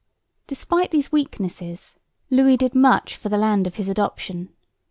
[0.47, 1.99] Despite these weaknesses
[2.31, 4.49] Louis did much for the land of his adoption.